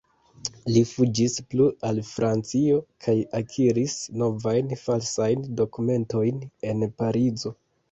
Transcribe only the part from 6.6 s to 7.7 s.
en Parizo.